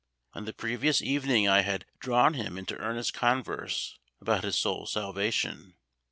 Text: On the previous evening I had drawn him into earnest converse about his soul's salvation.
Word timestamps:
On 0.33 0.45
the 0.45 0.51
previous 0.53 1.03
evening 1.03 1.47
I 1.47 1.61
had 1.61 1.85
drawn 1.99 2.33
him 2.33 2.57
into 2.57 2.75
earnest 2.77 3.13
converse 3.13 3.99
about 4.19 4.43
his 4.43 4.55
soul's 4.55 4.93
salvation. 4.93 5.75